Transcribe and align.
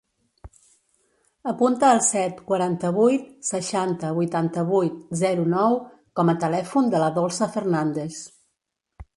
Apunta 1.51 1.91
el 1.95 2.01
set, 2.07 2.39
quaranta-vuit, 2.47 3.27
seixanta, 3.49 4.11
vuitanta-vuit, 4.21 4.97
zero, 5.23 5.47
nou 5.55 5.79
com 6.21 6.35
a 6.35 6.39
telèfon 6.47 6.93
de 6.97 7.03
la 7.05 7.15
Dolça 7.23 7.53
Fernandes. 7.59 8.23